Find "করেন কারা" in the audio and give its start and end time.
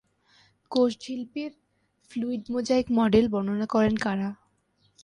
3.67-4.29